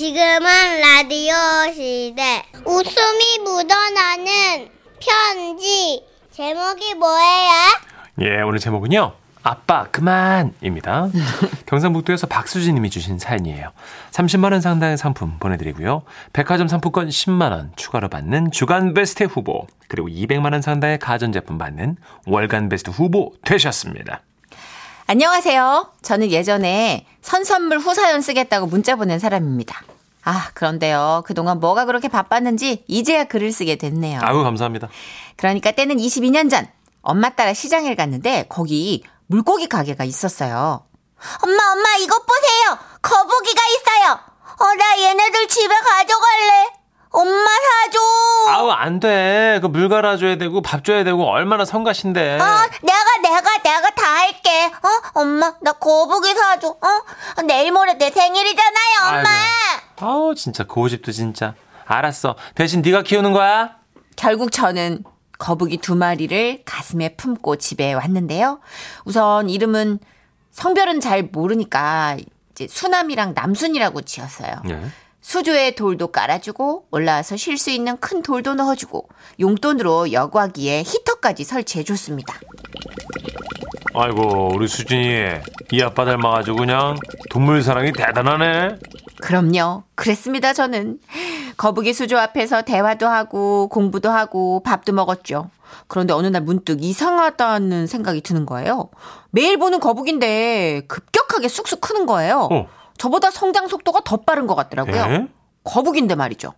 [0.00, 1.34] 지금은 라디오
[1.74, 2.42] 시대.
[2.64, 6.02] 웃음이 묻어나는 편지.
[6.30, 7.52] 제목이 뭐예요?
[8.22, 9.12] 예, 오늘 제목은요.
[9.42, 11.10] 아빠 그만입니다.
[11.68, 13.72] 경상북도에서 박수진 님이 주신 사연이에요.
[14.12, 16.04] 30만 원 상당의 상품 보내드리고요.
[16.32, 21.96] 백화점 상품권 10만 원 추가로 받는 주간 베스트 후보 그리고 200만 원 상당의 가전제품 받는
[22.24, 24.22] 월간 베스트 후보 되셨습니다.
[25.10, 25.94] 안녕하세요.
[26.02, 29.82] 저는 예전에 선선물 후사연 쓰겠다고 문자 보낸 사람입니다.
[30.22, 31.24] 아, 그런데요.
[31.26, 34.20] 그동안 뭐가 그렇게 바빴는지 이제야 글을 쓰게 됐네요.
[34.22, 34.88] 아유 감사합니다.
[35.34, 36.64] 그러니까 때는 22년 전
[37.02, 40.86] 엄마 따라 시장에 갔는데 거기 물고기 가게가 있었어요.
[41.42, 42.78] 엄마, 엄마, 이것 보세요.
[43.02, 44.12] 거북이가 있어요.
[44.12, 46.79] 어, 나 얘네들 집에 가져갈래.
[47.10, 47.98] 엄마 사줘.
[48.48, 49.58] 아우 안 돼.
[49.62, 52.34] 그 물 갈아줘야 되고 밥 줘야 되고 얼마나 성가신데.
[52.34, 52.44] 어,
[52.82, 54.66] 내가, 내가, 내가 다 할게.
[54.66, 56.68] 어, 엄마, 나 거북이 사줘.
[56.68, 59.28] 어, 내일 모레 내 생일이잖아요, 엄마.
[59.30, 60.06] 아이고.
[60.06, 61.54] 아우 진짜 고집도 진짜.
[61.86, 62.36] 알았어.
[62.54, 63.76] 대신 네가 키우는 거야.
[64.16, 65.02] 결국 저는
[65.38, 68.60] 거북이 두 마리를 가슴에 품고 집에 왔는데요.
[69.04, 69.98] 우선 이름은
[70.52, 72.16] 성별은 잘 모르니까
[72.52, 74.50] 이제 수남이랑 남순이라고 지었어요.
[74.68, 74.80] 예.
[75.30, 82.34] 수조에 돌도 깔아주고 올라와서 쉴 수 있는 큰 돌도 넣어주고 용돈으로 여과기에 히터까지 설치해줬습니다.
[83.94, 85.28] 아이고 우리 수진이
[85.70, 86.96] 이 아빠 닮아가지고 그냥
[87.30, 88.78] 동물 사랑이 대단하네.
[89.20, 89.84] 그럼요.
[89.94, 90.98] 그랬습니다, 저는.
[91.56, 95.48] 거북이 수조 앞에서 대화도 하고 공부도 하고 밥도 먹었죠.
[95.86, 98.90] 그런데 어느 날 문득 이상하다는 생각이 드는 거예요.
[99.30, 102.48] 매일 보는 거북인데 급격하게 쑥쑥 크는 거예요.
[102.50, 102.79] 어.
[103.00, 105.02] 저보다 성장 속도가 더 빠른 것 같더라고요.
[105.08, 105.28] 예?
[105.64, 106.52] 거북인데 말이죠.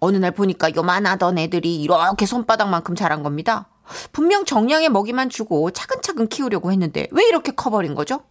[0.00, 3.68] 어느 날 보니까 요만하던 애들이 이렇게 손바닥만큼 자란 겁니다.
[4.10, 8.22] 분명 정량의 먹이만 주고 차근차근 키우려고 했는데 왜 이렇게 커버린 거죠?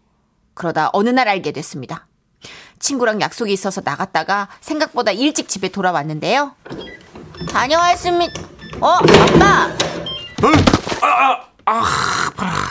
[0.54, 2.08] 그러다 어느 날 알게 됐습니다.
[2.80, 6.56] 친구랑 약속이 있어서 나갔다가 생각보다 일찍 집에 돌아왔는데요.
[7.50, 8.42] 다녀왔습니다.
[8.82, 9.70] 어, 아빠!
[11.66, 12.69] 아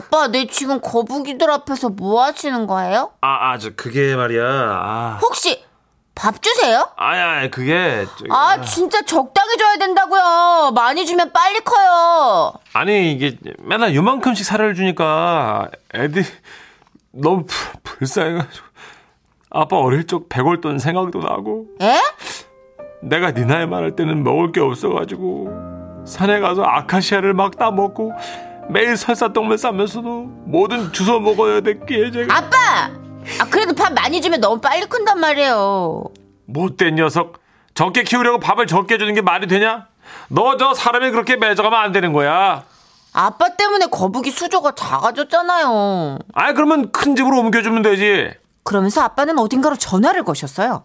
[0.00, 3.10] 빠, 내 지금 거북이들 앞에서 뭐 하시는 거예요?
[3.20, 4.42] 아, 아, 저 그게 말이야.
[4.44, 5.62] 아, 혹시
[6.14, 6.88] 밥 주세요?
[6.96, 10.72] 아야, 그게 저기, 아, 진짜 적당히 줘야 된다고요.
[10.74, 12.52] 많이 주면 빨리 커요.
[12.74, 16.24] 아니 이게 맨날 요만큼씩 살을 주니까 애들이
[17.12, 18.66] 너무 불- 불쌍해가지고
[19.50, 21.98] 아빠 어릴 적 백월돈 생각도 나고 에?
[23.02, 28.12] 내가 네 나이 많을 때는 먹을 게 없어가지고 산에 가서 아카시아를 막 따먹고
[28.72, 32.56] 매일 설사떡물 싸면서도 뭐든 주워 먹어야 됐기에 제가 아빠!
[33.40, 36.04] 아, 그래도 밥 많이 주면 너무 빨리 큰단 말이에요.
[36.46, 37.40] 못된 녀석
[37.74, 39.86] 적게 키우려고 밥을 적게 주는 게 말이 되냐?
[40.28, 42.64] 너 저 사람이 그렇게 매져가면 안 되는 거야.
[43.14, 46.18] 아빠 때문에 거북이 수조가 작아졌잖아요.
[46.34, 48.30] 아 그러면 큰 집으로 옮겨주면 되지.
[48.64, 50.84] 그러면서 아빠는 어딘가로 전화를 거셨어요.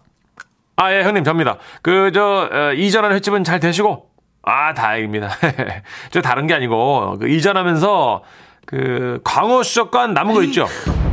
[0.76, 1.56] 아, 예, 형님, 접니다.
[1.82, 4.07] 그, 저, 어, 이전한 횟집은 잘 되시고?
[4.42, 5.30] 아, 다행입니다.
[6.10, 8.22] 저 다른 게 아니고, 그 이전하면서,
[8.66, 10.66] 그, 광어 수족관 남은 거 있죠?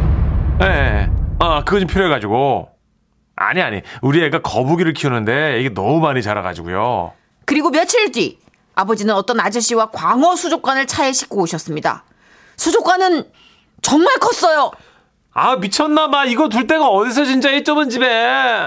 [0.61, 1.09] 예, 예.
[1.39, 2.69] 어, 그거 좀 필요해가지고.
[3.35, 3.81] 아니, 아니.
[4.01, 7.11] 우리 애가 거북이를 키우는데 이게 너무 많이 자라가지고요.
[7.45, 8.39] 그리고 며칠 뒤
[8.75, 12.05] 아버지는 어떤 아저씨와 광어 수족관을 차에 싣고 오셨습니다.
[12.55, 13.25] 수족관은
[13.81, 14.71] 정말 컸어요.
[15.33, 16.25] 아, 미쳤나봐.
[16.25, 18.07] 이거 둘 데가 어디서 진짜 이 좁은 집에.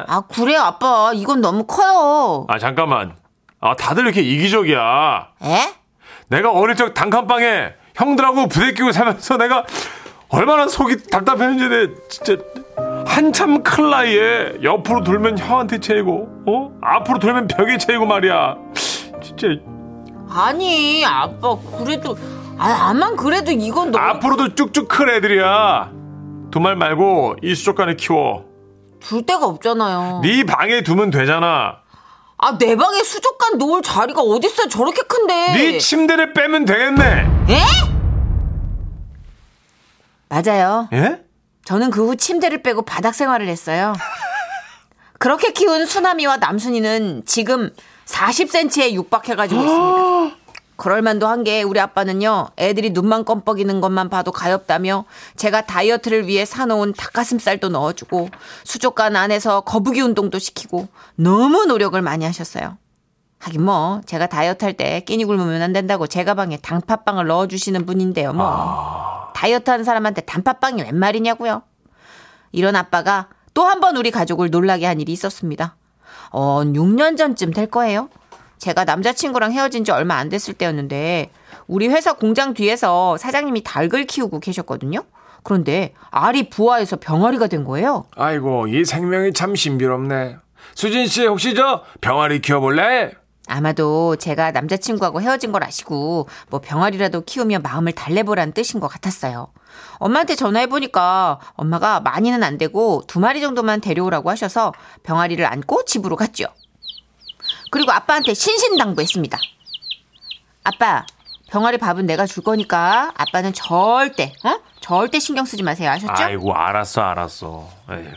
[0.07, 2.45] 아 그래 아빠 이건 너무 커요.
[2.49, 3.17] 아, 잠깐만.
[3.61, 5.29] 아, 다들 이렇게 이기적이야.
[5.43, 5.75] 에?
[6.29, 9.65] 내가 어릴 적 단칸방에 형들하고 부대끼고 살면서 내가
[10.29, 12.37] 얼마나 속이 답답했는지 내 진짜
[13.07, 18.57] 한참 클 나이에 옆으로 돌면 형한테 채이고 어 앞으로 돌면 벽에 채이고 말이야
[19.23, 19.49] 진짜
[20.29, 22.17] 아니 아빠 그래도
[22.59, 25.91] 아 아만 그래도 이건 너무 앞으로도 쭉쭉 클 애들이야
[26.51, 28.45] 두말 말고 이 수족관에 키워
[29.01, 30.21] 둘 데가 없잖아요.
[30.23, 31.79] 네 방에 두면 되잖아
[32.41, 35.35] 아 내 방에 수족관 놓을 자리가 어딨어요 저렇게 큰데.
[35.55, 37.05] 네 침대를 빼면 되겠네
[37.51, 37.61] 에?
[40.29, 40.89] 맞아요.
[40.93, 41.23] 예?
[41.65, 43.93] 저는 그 후 침대를 빼고 바닥 생활을 했어요.
[45.19, 47.75] 그렇게 키운 수남이와 남순이는 지금
[48.07, 50.37] 40cm에 육박해가지고 있습니다.
[50.79, 55.05] 그럴만도 한 게 우리 아빠는요, 애들이 눈만 껌뻑이는 것만 봐도 가엾다며
[55.37, 58.29] 제가 다이어트를 위해 사놓은 닭가슴살도 넣어주고
[58.65, 62.79] 수족관 안에서 거북이 운동도 시키고 너무 노력을 많이 하셨어요.
[63.41, 68.33] 하긴 뭐 제가 다이어트 할 때 끼니 굶으면 안 된다고 제 가방에 당팥빵을 넣어주시는 분인데요,
[68.33, 68.47] 뭐.
[69.35, 71.63] 다이어트 하는 사람한테 단팥빵이 웬 말이냐고요.
[72.53, 75.77] 이런 아빠가 또 한 번 우리 가족을 놀라게 한 일이 있었습니다.
[76.31, 78.09] 어, 6년 전쯤 될 거예요.
[78.59, 81.31] 제가 남자친구랑 헤어진 지 얼마 안 됐을 때였는데
[81.67, 85.05] 우리 회사 공장 뒤에서 사장님이 닭을 키우고 계셨거든요.
[85.43, 88.07] 그런데 알이 부화해서 병아리가 된 거예요.
[88.17, 90.37] 아이고, 이 생명이 참 신비롭네.
[90.75, 93.13] 수진 씨, 혹시 저 병아리 키워볼래?
[93.49, 99.49] 아마도 제가 남자친구하고 헤어진 걸 아시고 뭐 병아리라도 키우며 마음을 달래보라는 뜻인 것 같았어요.
[99.95, 106.45] 엄마한테 전화해보니까 엄마가 많이는 안 되고 두 마리 정도만 데려오라고 하셔서 병아리를 안고 집으로 갔죠.
[107.71, 109.39] 그리고 아빠한테 신신당부했습니다.
[110.65, 111.05] 아빠,
[111.51, 114.61] 병아리 밥은 내가 줄 거니까 아빠는 절대, 어?
[114.81, 115.91] 절대 신경 쓰지 마세요.
[115.91, 116.13] 아셨죠?
[116.23, 117.69] 아이고, 알았어, 알았어.
[117.91, 118.11] 에휴.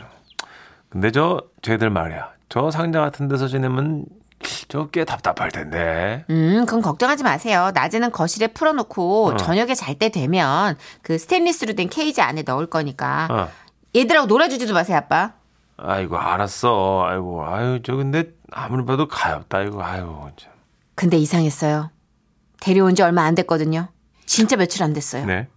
[0.90, 2.30] 근데 저, 쟤들 말이야.
[2.48, 4.04] 저 상자 같은 데서 지내면
[4.68, 6.24] 저꽤 답답할 텐데.
[6.28, 7.70] 음, 그건 걱정하지 마세요.
[7.74, 9.36] 낮에는 거실에 풀어놓고 어.
[9.36, 13.48] 저녁에 잘 때 되면 그 스테인리스로 된 케이지 안에 넣을 거니까 어.
[13.94, 15.32] 얘들하고 놀아주지도 마세요, 아빠.
[15.76, 17.04] 아이고, 알았어.
[17.06, 19.82] 아이고, 아유, 저 근데 아무리 봐도 가엽다, 이거.
[19.82, 20.52] 아유, 참.
[20.94, 21.90] 근데 이상했어요.
[22.60, 23.88] 데려온 지 얼마 안 됐거든요.
[24.26, 25.26] 진짜 며칠 안 됐어요.
[25.26, 25.48] 네.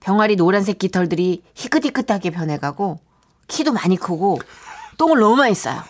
[0.00, 3.00] 병아리 노란색 깃털들이 희끗희끗하게 변해가고
[3.48, 4.38] 키도 많이 크고
[4.98, 5.82] 똥을 너무 많이 싸요.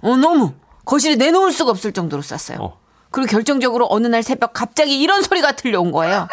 [0.00, 2.58] 어, 너무 거실에 내놓을 수가 없을 정도로 쌌어요.
[2.62, 2.80] 어.
[3.10, 6.28] 그리고 결정적으로 어느 날 새벽 갑자기 이런 소리가 들려온 거예요.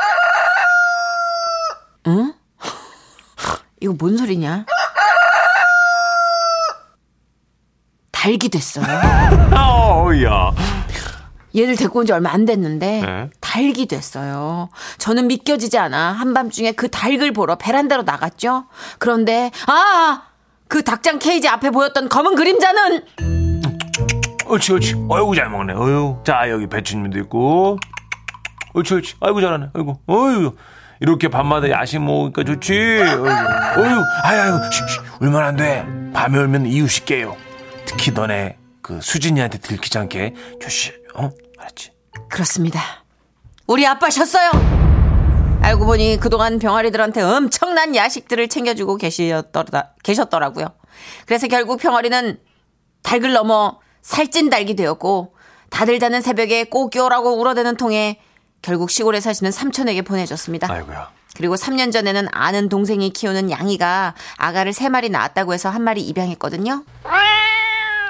[2.08, 2.34] 응?
[3.82, 4.66] 이거 뭔 소리냐?
[8.22, 8.86] 달기 됐어요.
[9.56, 10.52] 어우, 야.
[11.56, 13.30] 얘를 데리고 온 지 얼마 안 됐는데 네.
[13.40, 14.70] 닭이 됐어요.
[14.98, 18.66] 저는 믿겨지지 않아 한밤중에 그 닭을 보러 베란다로 나갔죠.
[18.98, 20.24] 그런데 아!
[20.68, 23.04] 그 닭장 케이지 앞에 보였던 검은 그림자는
[24.48, 24.96] 옳지, 옳지.
[25.10, 25.74] 어이구, 잘 먹네.
[25.74, 26.18] 어유.
[26.26, 27.78] 자, 여기 배추님도 있고.
[28.74, 29.16] 옳지, 옳지.
[29.22, 29.68] 아이고, 잘하네.
[29.74, 30.56] 아이고, 어유.
[31.00, 32.74] 이렇게 밤마다 야식 먹으니까 좋지.
[32.74, 33.26] 어유.
[33.30, 35.00] 아유, 아유, 쉬, 쉬.
[35.22, 35.86] 울면 안 돼.
[36.14, 37.36] 밤에 울면 이웃이 깨요.
[37.90, 40.94] 특히 너네 그 수진이한테 들키지 않게 조심.
[41.16, 41.32] 어?
[41.58, 41.92] 알았지?
[42.30, 42.80] 그렇습니다.
[43.66, 44.52] 우리 아빠셨어요.
[45.64, 50.68] 알고 보니 그동안 병아리들한테 엄청난 야식들을 챙겨주고 계시더라, 계셨더라고요.
[51.26, 52.40] 그래서 결국 병아리는
[53.02, 55.34] 닭을 넘어 살찐 닭이 되었고
[55.72, 58.20] 다들 자는 새벽에 꼬끼오라고 울어대는 통에
[58.62, 60.72] 결국 시골에 사시는 삼촌에게 보내줬습니다.
[60.72, 61.10] 아이고야.
[61.36, 66.84] 그리고 3년 전에는 아는 동생이 키우는 양이가 아가를 3마리 낳았다고 해서 한 마리 입양했거든요.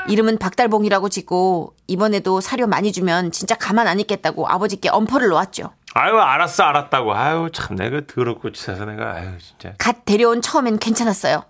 [0.10, 5.72] 이름은 박달봉이라고 짓고 이번에도 사료 많이 주면 진짜 가만 안 있겠다고 아버지께 엄포를 놓았죠.
[5.94, 7.14] 아유, 알았어, 알았다고.
[7.14, 9.74] 아유, 참, 내가 더럽고 치사서 내가, 아유, 진짜.
[9.78, 11.44] 갓 데려온 처음엔 괜찮았어요.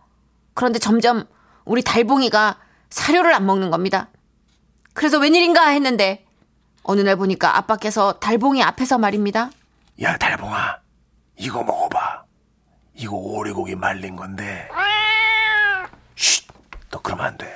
[0.54, 1.24] 그런데 점점
[1.64, 2.58] 우리 달봉이가
[2.90, 4.10] 사료를 안 먹는 겁니다.
[4.94, 6.26] 그래서 웬일인가 했는데
[6.84, 9.52] 어느 날 보니까 아빠께서 달봉이 앞에서 말입니다.
[10.02, 10.80] 야, 달봉아.
[11.38, 12.24] 이거 먹어봐.
[12.96, 14.68] 이거 오리고기 말린 건데.
[16.18, 16.46] 쉿!
[16.92, 17.56] 너 그러면 안 돼.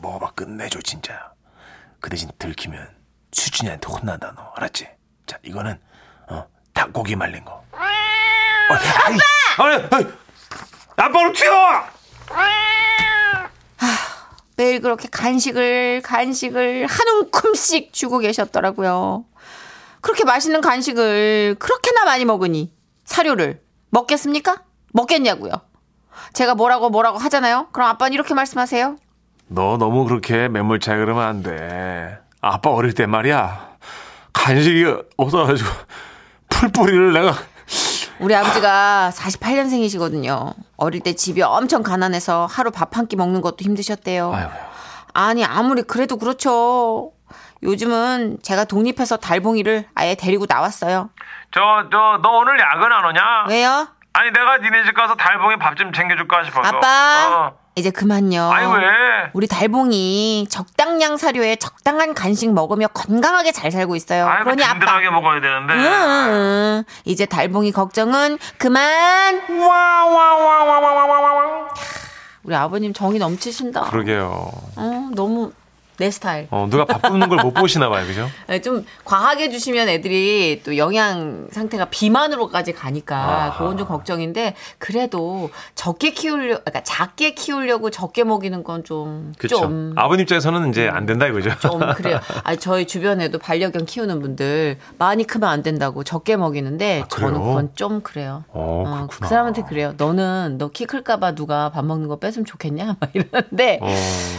[0.00, 0.32] 어, 이거 먹어봐.
[0.32, 1.32] 끝내줘, 진짜.
[2.00, 2.88] 그 대신 들키면
[3.32, 4.52] 수진이한테 혼난다, 너.
[4.56, 4.88] 알았지?
[5.26, 5.78] 자, 이거는,
[6.28, 7.52] 어, 닭고기 말린 거.
[7.52, 7.64] 어,
[8.72, 9.64] 아빠!
[9.64, 10.06] 아이, 아이,
[10.96, 11.84] 아빠로 튀어!
[14.56, 19.24] 매일 그렇게 간식을 간식을 한 움큼씩 주고 계셨더라고요.
[20.02, 22.74] 그렇게 맛있는 간식을 그렇게나 많이 먹으니
[23.04, 24.62] 사료를 먹겠습니까?
[24.92, 25.52] 먹겠냐고요.
[26.34, 27.68] 제가 뭐라고 뭐라고 하잖아요.
[27.72, 28.98] 그럼 아빠는 이렇게 말씀하세요.
[29.52, 32.18] 너 너무 그렇게 매몰차게 그러면 안 돼.
[32.40, 33.68] 아빠 어릴 때 말이야.
[34.32, 34.86] 간식이
[35.16, 35.68] 없어가지고
[36.48, 37.34] 풀뿌리를 내가
[38.20, 40.54] 우리 아버지가 48년생이시거든요.
[40.76, 44.32] 어릴 때 집이 엄청 가난해서 하루 밥 한 끼 먹는 것도 힘드셨대요.
[44.32, 44.50] 아이고.
[45.14, 47.10] 아니 아무리 그래도 그렇죠.
[47.62, 51.10] 요즘은 제가 독립해서 달봉이를 아예 데리고 나왔어요.
[51.52, 51.60] 저,
[51.90, 53.22] 저, 너 오늘 야근 안 오냐?
[53.48, 53.88] 왜요?
[54.12, 56.68] 아니, 내가 니네 집 가서 달봉에 밥좀 챙겨줄까 싶어서.
[56.76, 57.59] 아빠 어.
[57.76, 58.50] 이제 그만요.
[58.50, 58.88] 아니, 왜?
[59.32, 64.26] 우리 달봉이 적당량 사료에 적당한 간식 먹으며 건강하게 잘 살고 있어요.
[64.26, 64.78] 아이고, 그러니 아빠.
[64.80, 65.74] 든든하게 먹어야 되는데.
[65.74, 66.84] 응.
[67.04, 69.40] 이제 달봉이 걱정은 그만.
[72.42, 73.82] 우리 아버님 정이 넘치신다.
[73.90, 74.50] 그러게요.
[74.76, 75.52] 어, 너무
[76.00, 76.48] 내 스타일.
[76.50, 78.26] 어, 누가 밥 굽는 걸 못 보시나 봐요, 그죠?
[78.48, 83.58] 네, 좀 과하게 주시면 애들이 또 영양 상태가 비만으로까지 가니까 아하.
[83.58, 89.32] 그건 좀 걱정인데 그래도 적게 키우려 그러니까 작게 키우려고 적게 먹이는 건 좀.
[89.48, 91.50] 좀 아버님 입장에서는 이제 안 된다 이거죠.
[91.60, 92.18] 좀 그래요.
[92.44, 97.08] 아 저희 주변에도 반려견 키우는 분들 많이 크면 안 된다고 적게 먹이는데 아?
[97.08, 98.44] 저는 그건 좀 그래요.
[98.48, 99.28] 어, 그 그렇구나.
[99.28, 99.92] 사람한테 그래요.
[99.98, 102.96] 너는 너 키 클까봐 누가 밥 먹는 거 뺏으면 좋겠냐?
[103.00, 103.88] 막 이러는데 어.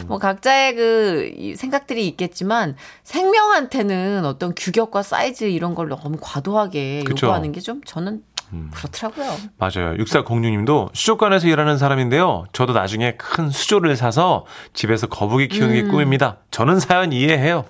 [0.07, 7.27] 뭐 각자의 그이 생각들이 있겠지만 생명한테는 어떤 규격과 사이즈 이런 걸 너무 과도하게 그쵸.
[7.27, 8.70] 요구하는 게 좀 저는 음.
[8.74, 9.27] 그렇더라고요.
[9.58, 9.96] 맞아요.
[9.98, 12.46] 6406님도 수족관에서 일하는 사람인데요.
[12.53, 16.38] 저도 나중에 큰 수조를 사서 집에서 거북이 키우는 게 꿈입니다.
[16.51, 17.65] 저는 사연 이해해요.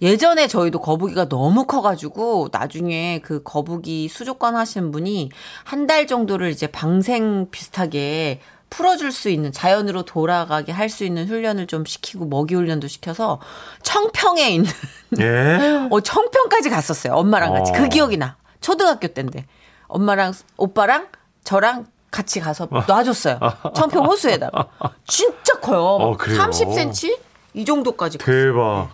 [0.00, 5.30] 예전에 저희도 거북이가 너무 커가지고 나중에 그 거북이 수족관 하시는 분이
[5.64, 8.40] 한 달 정도를 이제 방생 비슷하게
[8.72, 13.40] 풀어줄 수 있는 자연으로 돌아가게 할 수 있는 훈련을 좀 시키고 먹이 훈련도 시켜서
[13.82, 14.70] 청평에 있는
[15.20, 15.88] 예.
[15.90, 17.74] 어 청평까지 갔었어요 엄마랑 같이 어.
[17.74, 19.46] 그 기억이 나 초등학교 때인데
[19.88, 21.08] 엄마랑 오빠랑
[21.44, 23.38] 저랑 같이 가서 놔줬어요
[23.74, 24.68] 청평 호수에다가
[25.06, 26.38] 진짜 커요 어, 그래요?
[26.42, 27.18] 30cm
[27.54, 28.18] 이 정도까지.
[28.18, 28.88] 대박.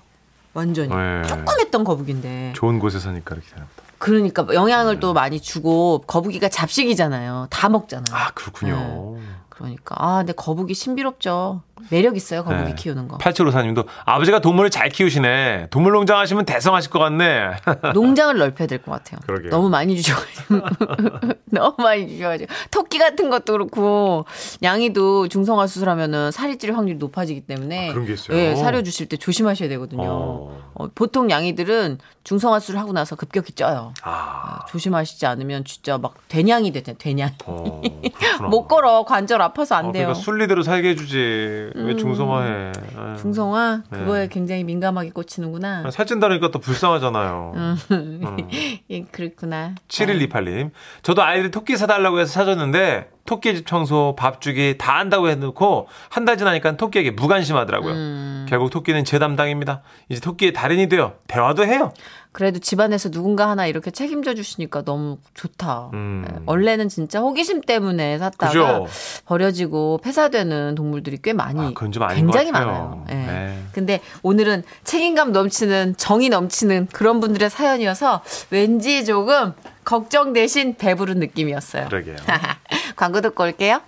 [0.55, 1.23] 완전히 네.
[1.23, 3.67] 조그맸던 거북인데 좋은 곳에 사니까 이렇게 보다.
[3.99, 9.17] 그러니까 영양을 또 많이 주고 거북이가 잡식이잖아요 다 먹잖아요 아, 그렇군요.
[9.59, 9.97] 그러니까.
[9.99, 12.75] 아 근데 거북이 신비롭죠 매력 있어요 거북이 네.
[12.75, 15.69] 키우는 거 8754님도 아버지가 동물을 잘 키우시네.
[15.71, 17.51] 동물농장 하시면 대성하실 것 같네.
[17.95, 19.51] 농장을 넓혀야 될 것 같아요 그러게요.
[19.51, 20.61] 너무 많이 주셔가지고
[21.51, 24.25] 너무 많이 주셔가지고 토끼 같은 것도 그렇고
[24.63, 28.37] 양이도 중성화 수술하면은 살이 찔 확률이 높아지기 때문에 아, 그런 게 있어요?
[28.37, 30.71] 예, 사료 주실 때 조심하셔야 되거든요 어.
[30.75, 36.71] 어, 보통 양이들은 중성화 수술 하고 나서 급격히 쪄요 아, 조심하시지 않으면 진짜 막 된양이
[36.73, 37.81] 되잖아요 된양 어.
[38.51, 40.07] 못 걸어 관절 아파서 안 어, 돼요 음.
[40.09, 41.68] 그러니까 순리대로 살게 해주지.
[41.75, 42.73] 왜 중성화해.
[42.97, 43.17] 아.
[43.21, 43.99] 중성화 네.
[43.99, 45.91] 그거에 굉장히 민감하게 꽂히는구나.
[45.91, 47.53] 살찐다니까 또 불쌍하잖아요.
[48.91, 49.75] 예, 그렇구나.
[49.89, 50.71] 7128님.
[51.03, 56.25] 저도 아이들 토끼 사달라고 해서 사줬는데, 토끼 집 청소, 밥 주기 다 한다고 해놓고, 한
[56.25, 57.93] 달 지나니까 토끼에게 무관심하더라고요.
[57.93, 58.47] 음.
[58.49, 59.83] 결국 토끼는 제 담당입니다.
[60.09, 61.93] 이제 토끼의 달인이 되어 대화도 해요.
[62.38, 65.90] 그래도 집안에서 누군가 하나 이렇게 책임져 주시니까 너무 좋다.
[65.92, 66.25] 음.
[66.30, 68.87] 예, 원래는 진짜 호기심 때문에 샀다가 그죠?
[69.25, 72.66] 버려지고 폐사되는 동물들이 꽤 많이 아, 그건 좀 아닌 것 굉장히 같아요.
[72.71, 73.04] 많아요.
[73.11, 73.14] 예.
[73.14, 73.62] 네.
[73.73, 79.52] 근데 오늘은 책임감 넘치는 정이 넘치는 그런 분들의 사연이어서 왠지 조금
[79.85, 81.88] 걱정 대신 배부른 느낌이었어요.
[81.88, 82.18] 그러게요.
[82.95, 83.80] 광고 듣고 올게요.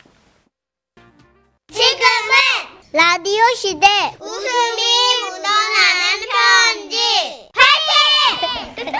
[1.72, 2.34] 지금은
[2.94, 3.86] 라디오 시대
[4.18, 4.82] 웃음이
[5.22, 7.09] 묻어나는 편지.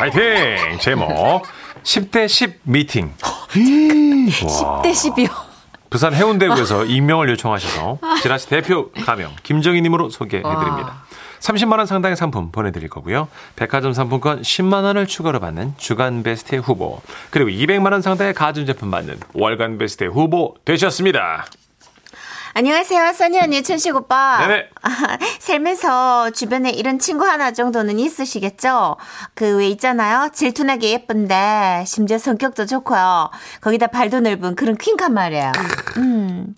[0.00, 0.78] 파이팅!
[0.80, 1.42] 제목
[1.82, 3.12] 10대 10 미팅.
[3.22, 4.80] 와.
[4.82, 5.30] 10대 10이요.
[5.90, 11.02] 부산 해운대구에서 익명을 요청하셔서 지라시 대표 가명 김정희님으로 소개해드립니다.
[11.40, 13.28] 30만 원 상당의 상품 보내드릴 거고요.
[13.56, 19.18] 백화점 상품권 10만 원을 추가로 받는 주간 베스트 후보 그리고 200만 원 상당의 가전제품 받는
[19.34, 21.44] 월간 베스트 후보 되셨습니다.
[22.52, 24.38] 안녕하세요, 써니 언니, 천식 오빠.
[24.46, 24.68] 네네.
[24.82, 28.96] 아, 살면서 주변에 이런 친구 하나 정도는 있으시겠죠?
[29.34, 30.30] 그 왜 있잖아요.
[30.32, 33.30] 질투나게 예쁜데 심지어 성격도 좋고요.
[33.60, 35.52] 거기다 발도 넓은 그런 퀸칸 말이에요.
[35.98, 36.54] 음.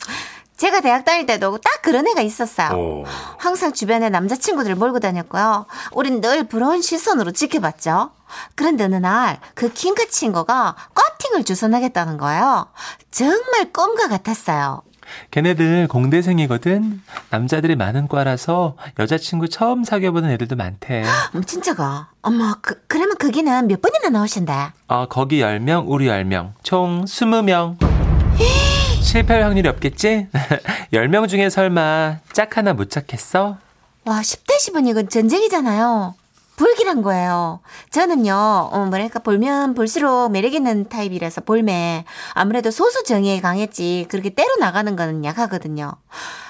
[0.56, 2.70] 제가 대학 다닐 때도 딱 그런 애가 있었어요.
[2.78, 3.04] 오.
[3.38, 5.66] 항상 주변에 남자친구들 몰고 다녔고요.
[5.92, 8.12] 우린 늘 부러운 시선으로 지켜봤죠.
[8.54, 12.68] 그런데 어느 날 그 킹카 친구가 꽈팅을 주선하겠다는 거예요.
[13.10, 14.82] 정말 꿈과 같았어요.
[15.30, 17.00] 걔네들 공대생이거든.
[17.30, 21.04] 남자들이 많은 과라서 여자친구 처음 사귀어보는 애들도 많대.
[21.34, 22.08] 어머, 진짜가?
[22.22, 24.52] 어머, 그, 그러면 거기는 몇 번이나 나오신대?
[24.88, 26.52] 어, 거기 10명, 우리 10명.
[26.62, 27.76] 총 20명.
[29.02, 30.28] 실패할 확률이 없겠지?
[30.92, 33.58] 10명 중에 설마 짝 하나 못 찾겠어?
[34.04, 36.14] 와, 10대 10은 이건 전쟁이잖아요.
[36.56, 37.60] 불길한 거예요.
[37.90, 42.04] 저는요, 어, 뭐랄까, 볼면 볼수록 매력 있는 타입이라서 볼매.
[42.34, 44.06] 아무래도 소수 정의에 강했지.
[44.08, 45.92] 그렇게 때로 나가는 거는 약하거든요.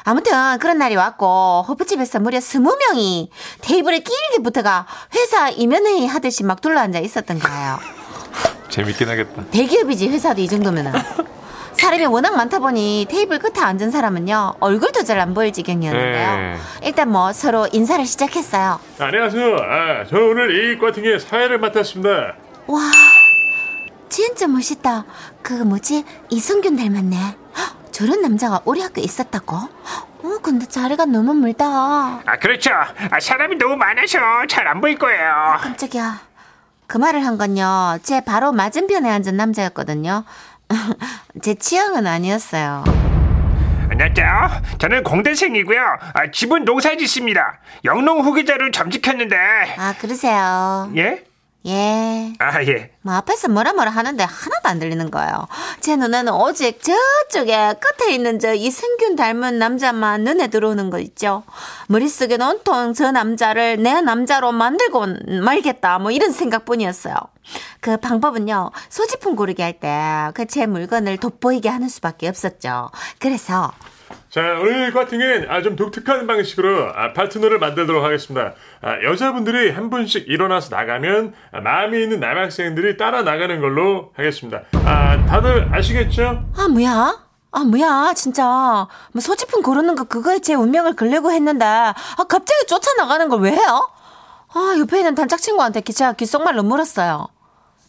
[0.05, 3.29] 아무튼, 그런 날이 왔고, 호프집에서 무려 20명이
[3.61, 7.79] 테이블에 길게 붙어가 회사 이면회의 하듯이 막 둘러앉아 있었던 거예요.
[8.69, 9.45] 재밌긴 하겠다.
[9.51, 10.93] 대기업이지, 회사도 이 정도면은.
[11.75, 16.37] 사람이 워낙 많다 보니 테이블 끝에 앉은 사람은요, 얼굴도 잘 안 보일 지경이었는데요.
[16.37, 16.57] 네.
[16.83, 18.81] 일단 뭐 서로 인사를 시작했어요.
[18.99, 19.57] 안녕하세요.
[19.57, 22.35] 아, 저는 오늘 이 과팅의 사회를 맡았습니다.
[22.67, 22.81] 와,
[24.09, 25.05] 진짜 멋있다.
[25.43, 27.17] 그 뭐지 이성균 닮았네.
[27.57, 29.57] 헉, 저런 남자가 우리 학교에 있었다고?
[29.57, 31.67] 어, 근데 자리가 너무 멀다.
[31.67, 32.71] 아, 그렇죠.
[32.73, 35.57] 아, 사람이 너무 많아서 잘 안 보일 거예요.
[35.61, 36.21] 깜짝이야.
[36.87, 37.99] 그 말을 한 건요.
[38.03, 40.25] 제 바로 맞은편에 앉은 남자였거든요.
[41.43, 42.85] 제 취향은 아니었어요.
[43.91, 44.63] 안녕하세요.
[44.79, 45.81] 저는 공대생이고요.
[46.15, 47.59] 아, 집은 농사짓습니다.
[47.85, 49.37] 영농 후기자를 점직했는데.
[49.77, 50.91] 아, 그러세요.
[50.97, 51.25] 예?
[51.67, 52.33] 예.
[52.39, 52.91] 아, 예.
[53.03, 55.47] 뭐 앞에서 뭐라 뭐라 하는데 하나도 안 들리는 거예요.
[55.81, 61.45] 제 눈에는 오직 저쪽에 끝에 있는 저 이승균 닮은 남자만 눈에 들어오는 거 있죠.
[61.89, 65.07] 머릿속에는 온통 저 남자를 내 남자로 만들고
[65.45, 65.99] 말겠다.
[65.99, 67.15] 뭐 이런 생각뿐이었어요.
[67.81, 68.71] 그 방법은요.
[68.89, 72.91] 소지품 고르게 할때 그 제 물건을 돋보이게 하는 수밖에 없었죠.
[73.19, 73.73] 그래서
[74.31, 78.55] 자, 오늘 과팅은 아, 좀 독특한 방식으로 아, 파트너를 만들도록 하겠습니다.
[78.81, 84.63] 아, 여자분들이 한 분씩 일어나서 나가면 아, 마음이 있는 남학생들이 따라 나가는 걸로 하겠습니다.
[84.85, 86.45] 아, 다들 아시겠죠?
[86.57, 87.23] 아 뭐야?
[87.55, 88.45] 아 뭐야 진짜
[89.13, 93.91] 뭐 소지품 고르는 거 그거에 제 운명을 걸려고 했는데 아 갑자기 쫓아나가는 걸 왜 해요?
[94.55, 97.29] 아, 옆에 있는 단짝 친구한테 기- 제가 귓속말로 물었어요.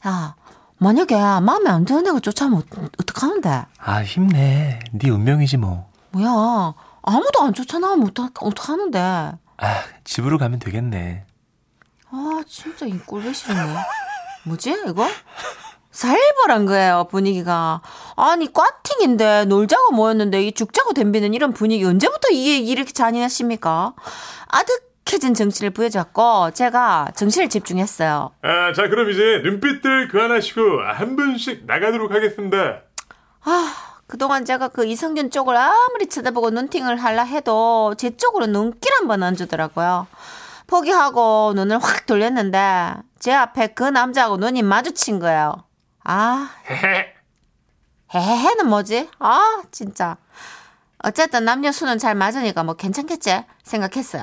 [0.05, 0.35] 야,
[0.79, 3.63] 만약에 마음에 안 드는 애가 쫓아오면 어- 어떡하는데?
[3.79, 4.79] 아, 힘내.
[4.91, 5.89] 네 운명이지 뭐.
[6.13, 8.99] 뭐야, 아무도 안 쫓아나오면 어떡, 어떡하는데?
[8.99, 11.25] 아, 집으로 가면 되겠네.
[12.11, 13.59] 아, 진짜 이 꼴보기 싫네.
[14.45, 15.07] 뭐지, 이거?
[15.89, 17.81] 살벌한 거예요, 분위기가.
[18.15, 23.93] 아니, 꽈팅인데, 놀자고 모였는데, 이 죽자고 덤비는 이런 분위기 언제부터 이, 이렇게 잔인하십니까?
[24.47, 28.31] 아득해진 정신을 부여잡고, 제가 정신을 집중했어요.
[28.43, 32.81] 아, 자, 그럼 이제 눈빛들 그만하시고 한 분씩 나가도록 하겠습니다.
[33.45, 33.73] 아,
[34.13, 39.23] 그동안 제가 그 이성균 쪽을 아무리 쳐다보고 눈팅을 하려 해도 제 쪽으로 눈길 한 번
[39.23, 40.05] 안 주더라고요.
[40.67, 45.55] 포기하고 눈을 확 돌렸는데 제 앞에 그 남자하고 눈이 마주친 거예요.
[46.03, 46.47] 아,
[48.13, 49.09] 헤헤는 뭐지?
[49.17, 50.17] 아, 진짜.
[50.99, 54.21] 어쨌든 남녀 수는 잘 맞으니까 뭐 괜찮겠지 생각했어요.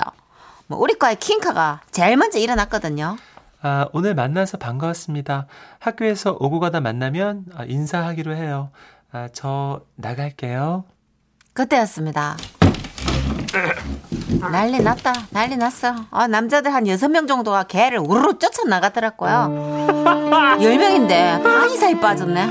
[0.67, 3.17] 뭐 우리 과의 킹카가 제일 먼저 일어났거든요.
[3.61, 5.47] 아, 오늘 만나서 반가웠습니다.
[5.79, 8.71] 학교에서 오고 가다 만나면 아, 인사하기로 해요.
[9.11, 10.85] 아, 저 나갈게요.
[11.53, 12.37] 그때였습니다.
[14.39, 15.13] 난리 났다.
[15.31, 15.93] 난리 났어.
[16.09, 19.85] 아, 남자들 한 여섯 명 정도가 개를 우르르 쫓아나가더라고요.
[20.61, 22.49] 열 명인데 반이 사이 빠졌네.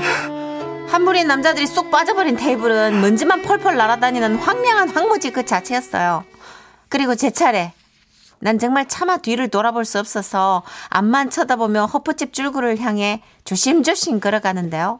[0.87, 6.23] 한 무리의 남자들이 쏙 빠져버린 테이블은 먼지만 펄펄 날아다니는 황량한 황무지 그 자체였어요.
[6.89, 7.73] 그리고 제 차례.
[8.39, 14.99] 난 정말 차마 뒤를 돌아볼 수 없어서 앞만 쳐다보며 호프집 출구를 향해 조심조심 걸어가는데요.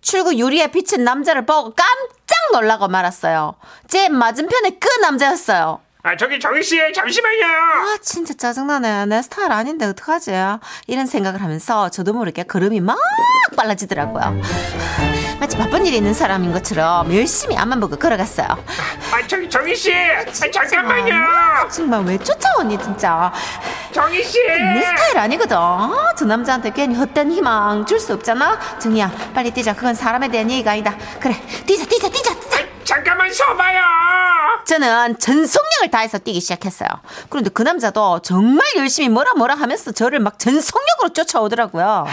[0.00, 3.54] 출구 유리에 비친 남자를 보고 깜짝 놀라고 말았어요.
[3.88, 5.80] 제 맞은편에 그 남자였어요.
[6.02, 7.44] 아 저기 정희 씨 잠시만요.
[7.44, 9.06] 아 진짜 짜증나네.
[9.06, 10.32] 내 스타일 아닌데 어떡하지?
[10.86, 12.98] 이런 생각을 하면서 저도 모르게 걸음이 막
[13.56, 14.40] 빨라지더라고요.
[15.40, 18.46] 마치 바쁜 일이 있는 사람인 것처럼 열심히 앞만 보고 걸어갔어요.
[18.48, 21.68] 아 저기 정희 씨 아, 잠깐만요.
[21.70, 23.32] 정말 왜 쫓아오니 진짜.
[23.92, 24.38] 정희 씨.
[24.46, 25.56] 내 스타일 아니거든.
[25.56, 28.58] 아, 저 남자한테 괜히 헛된 희망 줄 수 없잖아.
[28.80, 29.74] 정이야, 빨리 뛰자.
[29.74, 30.96] 그건 사람에 대한 얘기가 아니다.
[31.20, 31.34] 그래,
[31.66, 32.34] 뛰자, 뛰자, 뛰자.
[32.34, 32.58] 뛰자.
[32.58, 33.80] 아, 잠깐만 서봐요.
[34.64, 36.88] 저는 전속력을 다해서 뛰기 시작했어요.
[37.28, 42.06] 그런데 그 남자도 정말 열심히 뭐라 뭐라 하면서 저를 막 전속력으로 쫓아오더라고요.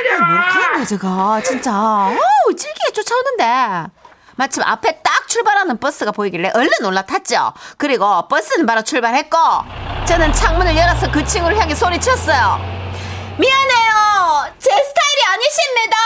[0.00, 1.40] 뭐라 하는 거야, 제가.
[1.44, 1.72] 진짜.
[1.72, 3.90] 어우, 찔기게 쫓아오는데.
[4.36, 7.52] 마침 앞에 딱 출발하는 버스가 보이길래 얼른 올라탔죠.
[7.76, 9.36] 그리고 버스는 바로 출발했고,
[10.06, 12.58] 저는 창문을 열어서 그 친구를 향해 소리쳤어요.
[13.38, 14.54] 미안해요.
[14.58, 15.96] 제 스타일이 아니십니다.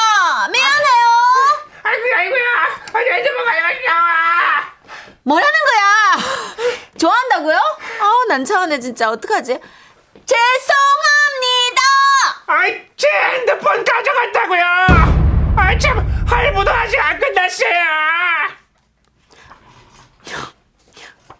[0.52, 1.06] 미안해요.
[1.84, 2.42] 아이고 아이고야.
[2.94, 3.90] 아니 핸드폰 가져가시오.
[5.22, 5.86] 뭐라는 거야?
[6.98, 7.56] 좋아한다고요?
[8.00, 9.58] 아우, 난 차원에 진짜 어떡하지?
[10.26, 11.82] 죄송합니다!
[12.46, 14.62] 아이 제 핸드폰 가져갔다고요.
[15.58, 17.74] 아 참 할부도 아직 안 끝났어요.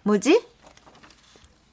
[0.03, 0.45] 뭐지?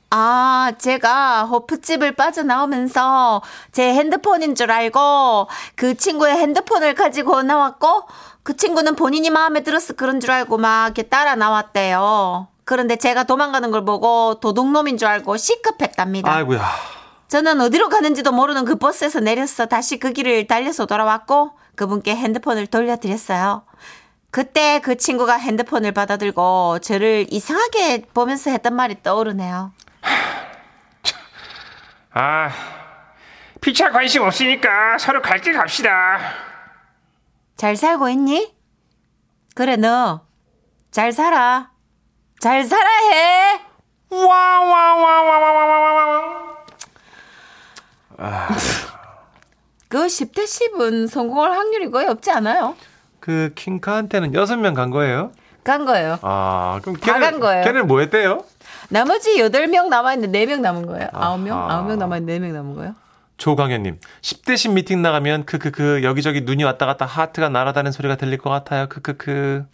[0.09, 3.41] 아, 제가 호프집을 빠져나오면서
[3.71, 8.03] 제 핸드폰인 줄 알고 그 친구의 핸드폰을 가지고 나왔고
[8.43, 12.47] 그 친구는 본인이 마음에 들어서 그런 줄 알고 막 이렇게 따라 나왔대요.
[12.65, 16.31] 그런데 제가 도망가는 걸 보고 도둑놈인 줄 알고 시급했답니다.
[16.31, 16.61] 아이고야.
[17.33, 23.65] 저는 어디로 가는지도 모르는 그 버스에서 내려서 다시 그 길을 달려서 돌아왔고 그분께 핸드폰을 돌려드렸어요.
[24.29, 29.73] 그때 그 친구가 핸드폰을 받아들고 저를 이상하게 보면서 했던 말이 떠오르네요.
[32.13, 32.51] 아
[33.61, 36.19] 피차 관심 없으니까 서로 갈 길 갑시다.
[37.57, 38.53] 잘 살고 있니?
[39.55, 40.21] 그래 너
[40.91, 41.71] 잘 살아.
[42.39, 43.59] 잘 살아 해.
[44.11, 46.42] 와와와와와와와
[48.17, 48.47] 와.
[49.87, 52.75] 그 10대 10은 성공할 확률이 거의 없지 않아요?
[53.19, 55.31] 그 킹카한테는 여섯 명 간 거예요?
[55.63, 56.17] 간 거예요.
[56.23, 57.63] 아, 그럼 다간 거예요.
[57.63, 58.43] 걔는 뭐 했대요?
[58.89, 61.07] 나머지 8명 남아있는데 4명 남은 거예요.
[61.13, 61.37] 아하.
[61.37, 61.49] 9명?
[61.87, 62.95] 9명 남아있는데 4명 남은 거예요.
[63.37, 68.49] 조강현님, 10대 10 미팅 나가면 크크크 여기저기 눈이 왔다 갔다 하트가 날아다니는 소리가 들릴 것
[68.49, 68.87] 같아요.
[68.89, 69.65] 크크크.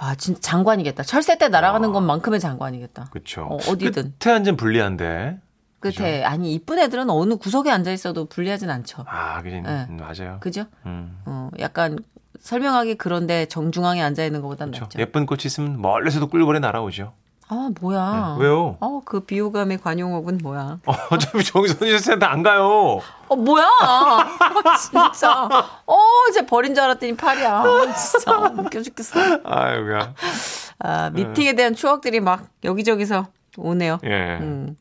[0.00, 1.02] 와, 진짜 장관이겠다.
[1.02, 3.08] 철새 때 날아가는 것만큼의 장관이겠다.
[3.10, 3.42] 그쵸.
[3.42, 4.14] 어, 어디든.
[4.18, 5.38] 끝에 앉으면 불리한데.
[5.80, 9.04] 끝에 아니 이쁜 애들은 어느 구석에 앉아 있어도 불리하진 않죠.
[9.08, 9.60] 아, 그지.
[9.62, 9.86] 네.
[9.88, 10.38] 음, 맞아요.
[10.40, 10.66] 그죠?
[10.86, 11.18] 음.
[11.24, 11.98] 어, 약간
[12.40, 14.84] 설명하기 그런데 정중앙에 앉아 있는 것보단 그렇죠.
[14.84, 14.98] 낫죠.
[14.98, 17.12] 예쁜 꽃이 있으면 멀리서도 꿀벌이 날아오죠.
[17.52, 18.36] 아 뭐야?
[18.38, 18.44] 네.
[18.44, 18.76] 왜요?
[18.78, 20.78] 어, 그 비호감의 관용어군 뭐야?
[20.86, 23.00] 어, 어차피 정선희 씨한테 안 가요.
[23.28, 23.66] 어 뭐야?
[23.80, 24.36] 아,
[24.78, 25.48] 진짜.
[25.86, 25.96] 어,
[26.30, 27.52] 이제 버린 줄 알았더니 팔이야.
[27.52, 29.40] 아, 진짜 웃겨 죽겠어.
[29.42, 30.14] 아유야.
[30.78, 33.98] 아, 미팅에 대한 추억들이 막 여기저기서 오네요.
[34.04, 34.38] 예.
[34.40, 34.76] 음.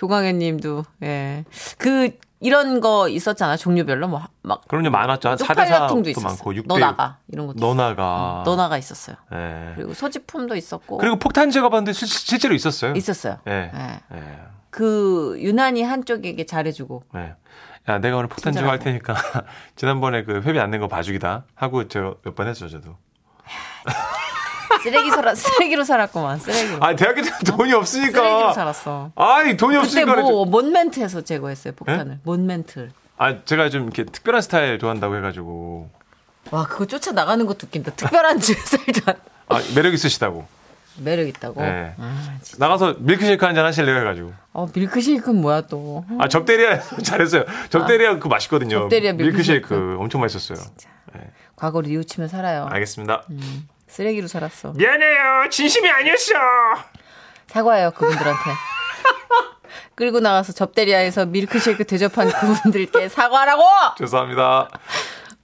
[0.00, 1.44] 조광현 님도, 예.
[1.76, 5.28] 그, 이런 거 있었잖아 종류별로 뭐 막 그럼요, 많았죠.
[5.28, 6.26] 한 4대 쪽팔려통도 4도 있었어.
[6.26, 8.40] 많고, 6대 너 나가 이런 것도 너 나가.
[8.40, 8.42] 있었어.
[8.46, 9.16] 너나가 있었어요.
[9.34, 9.72] 예.
[9.76, 12.94] 그리고 소지품도 있었고 그리고 폭탄 제거반도 실- 실제로 있었어요.
[12.96, 13.40] 있었어요.
[13.46, 13.70] 예.
[13.74, 14.00] 예.
[14.16, 14.38] 예.
[14.70, 17.34] 그 유난히 한쪽에게 잘해주고 예.
[17.90, 19.14] 야, 내가 오늘 폭탄 제거 할 테니까
[19.76, 22.96] 지난번에 그 회비 안 낸 거 봐주기다 하고 저 몇 번 했죠, 저도.
[24.82, 26.78] 쓰레기 살아 쓰레기로 살았구만 쓰레기로.
[26.84, 28.12] 아, 대학교 때 돈이 없으니까.
[28.18, 29.12] 쓰레기로 살았어.
[29.14, 30.16] 아니, 돈이 그때 없으니까.
[30.22, 32.20] 뭐 몬멘트에서 제거했어요 폭탄을.
[32.24, 32.90] 몬멘트.
[33.18, 35.90] 아, 제가 좀 이렇게 특별한 스타일 좋아한다고 해가지고.
[36.50, 37.92] 와 그거 쫓아 나가는 것도 웃긴다.
[37.92, 39.16] 특별한 스타일도 안-
[39.48, 40.46] 아, 매력 있으시다고.
[40.96, 41.62] 매력 있다고.
[41.62, 41.94] 예.
[41.98, 42.38] 아.
[42.58, 43.98] 나가서 밀크쉐이크 한 잔 하실래요?
[44.00, 44.32] 해가지고.
[44.52, 46.04] 어 밀크쉐이크는 뭐야 또.
[46.18, 47.44] 아, 접대리아 잘했어요.
[47.68, 48.80] 접대리아 그거 맛있거든요.
[48.80, 49.72] 접대리아 밀크쉐이크.
[49.74, 49.96] 밀크쉐이크.
[50.00, 50.58] 엄청 맛있었어요.
[51.56, 52.66] 과거를 뉘우치며 살아요.
[52.70, 53.22] 알겠습니다.
[53.90, 54.72] 쓰레기로 살았어.
[54.76, 55.48] 미안해요.
[55.50, 56.32] 진심이 아니었어.
[57.48, 58.40] 사과해요 그분들한테.
[59.96, 63.62] 끌고 나가서 접대리아에서 밀크쉐이크 대접한 그분들께 사과하라고!
[63.98, 64.68] 죄송합니다.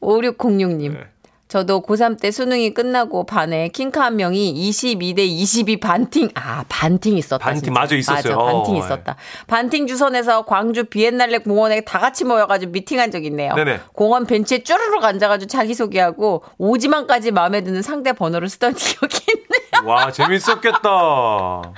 [0.01, 0.93] 5606님.
[0.93, 1.11] 네.
[1.49, 7.39] 저도 고3 때 수능이 끝나고 반에 킹카 한 명이 22대 22 반팅, 아, 반팅 있었다.
[7.45, 7.81] 반팅, 진짜.
[7.81, 8.37] 맞아, 있었어요.
[8.37, 9.17] 맞아, 반팅 어, 있었다.
[9.47, 13.55] 반팅 주선에서 광주 비엔날레 공원에 다 같이 모여가지고 미팅한 적 있네요.
[13.55, 13.81] 네네.
[13.95, 19.89] 공원 벤치에 쭈르륵 앉아가지고 자기소개하고 오지만까지 마음에 드는 상대 번호를 쓰던 기억이 있네요.
[19.89, 20.89] 와, 재밌었겠다.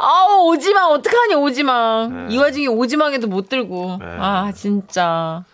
[0.00, 2.28] 아우, 오지망, 어떡하니, 오지망.
[2.30, 3.96] 이 와중에 오지망에도 못 들고.
[4.00, 4.06] 네.
[4.20, 5.44] 아, 진짜.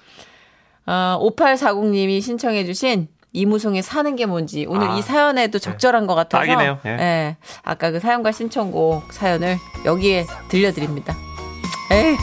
[0.86, 6.46] 아, 5840님이 신청해 주신 이무송의 사는 게 뭔지 오늘 아, 이 사연에도 적절한 것 같아서
[6.46, 6.78] 딱이네요.
[6.86, 6.90] 예.
[6.90, 11.14] 예, 아까 그 사연과 신청곡 사연을 여기에 들려드립니다.
[11.90, 12.16] 에이,